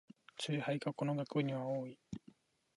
[0.39, 1.99] ツイ廃がこの学部には多い